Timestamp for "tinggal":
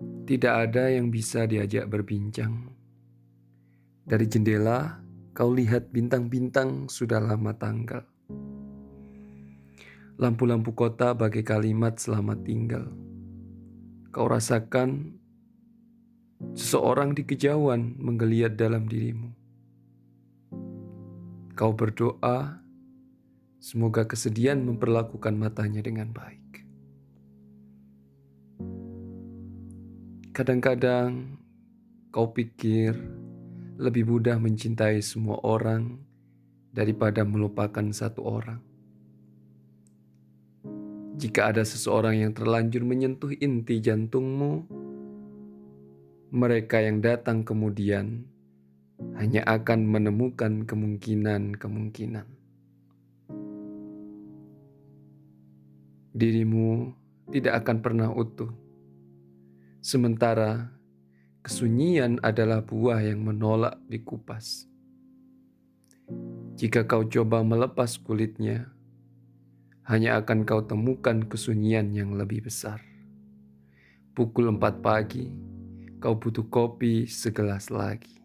12.48-12.88